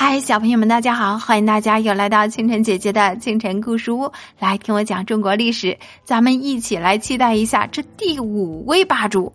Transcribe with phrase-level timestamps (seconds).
[0.00, 1.18] 嗨，小朋友们，大家好！
[1.18, 5.76] 欢迎大家又来到清晨姐姐的清晨故事屋，来听我讲中国历史。
[6.04, 9.32] 咱们一起来期待一下这第五位霸主。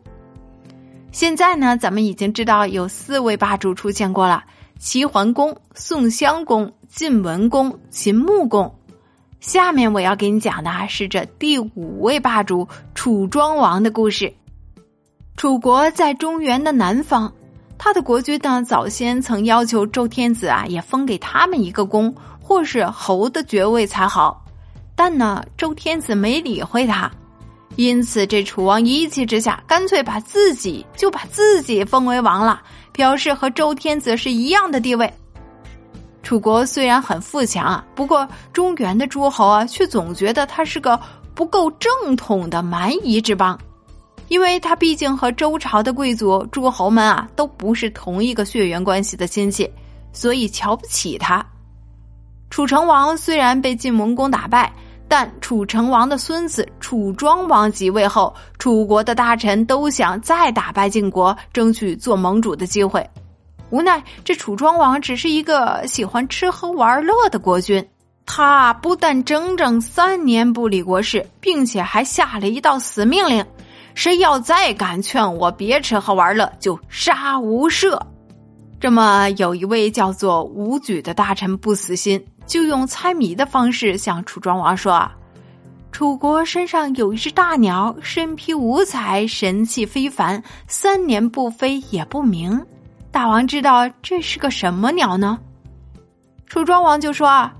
[1.11, 4.41] 现在呢，咱们已经知道有四位霸主出现过了：
[4.79, 8.73] 齐桓公、宋襄公、晋文公、秦穆公。
[9.41, 14.33] 下面我要给你讲的是这第五位霸主楚庄王的故事。
[15.35, 17.33] 楚国在中原的南方。
[17.83, 24.41] 他的国君呢，早先曾要求周天子啊，也封给他们一个公或是侯的爵位才好，
[24.95, 27.11] 但呢，周天子没理会他，
[27.75, 32.61] 因此这楚王一气之下，干脆把自己就把自己封为王了，
[32.93, 35.13] 表示和周天子是一样的地位。
[36.21, 40.97] 楚国虽然很富强啊，不过中原的诸侯啊，却总觉得他是个
[41.35, 43.59] 不够正统的蛮夷之邦。
[44.33, 49.69] 因为他毕竟和周朝的贵族诸侯们啊都不是同一个血缘关系的亲戚，
[50.11, 51.45] 所以瞧不起他。
[52.49, 54.73] 楚成王虽然被晋文公打败，
[55.07, 63.07] 但楚成王的孙子楚庄王即位后，楚国的大臣都想再打败晋国，争取做盟主的机会。
[63.69, 67.87] 无奈这楚庄王只是一个喜欢吃喝玩乐的国君，
[68.25, 73.45] 他不但整整三年不理国事，并且还下了一道死命令。
[73.95, 77.99] 谁要再敢劝我别吃喝玩乐，就杀无赦。
[78.79, 85.09] 这么有一位叫做武举的大臣不死心，就用猜谜的方式向楚庄王说
[85.91, 92.59] ：“楚国身上有一只大鸟，身披五彩，神气非凡，三年不飞也不鸣。
[93.11, 95.39] 大王知道这是个什么鸟呢？”
[96.47, 97.27] 楚庄王就说。
[97.27, 97.53] 啊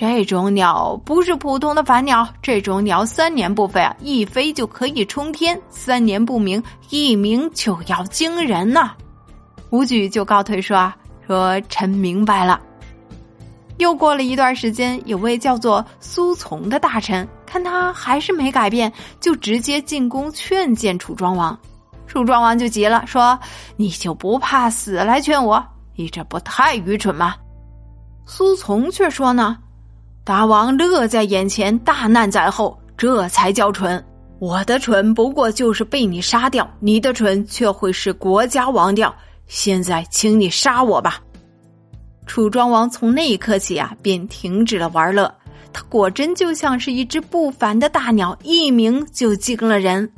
[0.00, 8.94] 这种鸟不是普通的凡鸟，这种鸟三年不飞啊，一飞就可以冲天；三年不鸣，一鸣就要惊人呐。
[9.68, 10.90] 武举就告退说
[11.26, 12.58] ：“说臣明白了。”
[13.76, 18.90] 又过了一段时间，有位叫做苏从的大臣，看他还是没改变，
[19.20, 21.54] 就直接进宫劝谏楚庄王。
[22.06, 23.38] 楚庄王就急了，说
[23.76, 25.62] ：“你就不怕死来劝我？
[25.94, 27.34] 你这不太愚蠢吗？”
[28.24, 29.58] 苏从却说呢。
[30.30, 34.00] 大王乐在眼前，大难在后，这才叫蠢。
[34.38, 39.12] 我的蠢不过就是被你杀掉，你的蠢却会是国家亡掉。
[39.48, 41.20] 现在，请你杀我吧。
[42.26, 45.34] 楚庄王从那一刻起啊，便停止了玩乐。
[45.72, 50.08] 他果真就像是一只不凡的大鸟，一鸣就惊了人。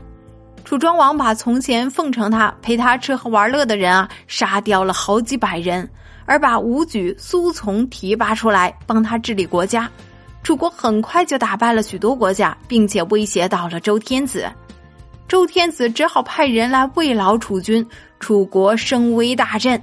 [0.72, 5.87] 楚庄王把从前奉承他、陪他吃喝玩乐的人啊，杀掉了好几百人。
[6.25, 9.87] 而把武举、苏从提拔出来帮他治理国家，
[10.43, 14.50] 楚国很快就打败了许多国家，并且威胁到了周天子。
[15.28, 17.87] 周天子只好派人来慰劳楚军，
[18.19, 19.78] 楚国声威大振。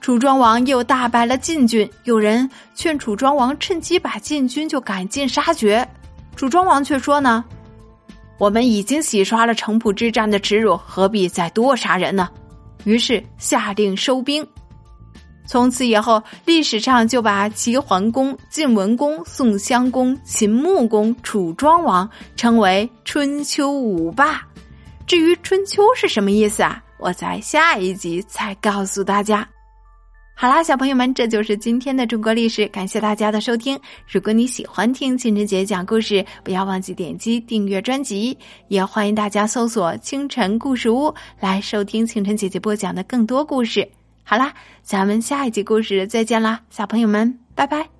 [0.00, 5.86] 楚庄王又大败了晋军，有人劝楚庄王趁机把晋军就赶尽杀绝，
[6.36, 7.44] 楚庄王却说呢
[8.40, 12.28] ：“我们已经洗刷了城濮之战的耻辱，何必再多杀人呢？”
[12.84, 14.44] 于是下令收兵。
[15.46, 24.40] 从此以后，历史上就把齐桓公、晋文公、宋襄公、秦穆公、楚庄王称为春秋五霸。
[25.06, 26.82] 至于春秋是什么意思啊？
[26.98, 29.46] 我在下一集再告诉大家。
[30.40, 33.78] 好啦，小朋友们，这就是今天的中国历史，感谢大家的收听。
[34.08, 38.34] 如果你喜欢听清晨姐姐讲故事，不要忘记点击订阅专辑，
[38.68, 43.86] 也欢迎大家搜索“清晨故事屋”来收听清晨姐姐播讲的更多故事。
[44.24, 44.50] 好啦，
[44.82, 47.99] 咱们下一集故事再见啦，小朋友们，拜拜。